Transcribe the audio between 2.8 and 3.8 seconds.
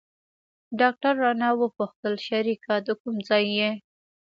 د کوم ځاى يې.